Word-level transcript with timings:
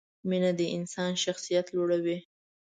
مینه 0.29 0.51
د 0.59 0.61
انسان 0.77 1.11
شخصیت 1.23 1.65
لوړوي. 1.75 2.17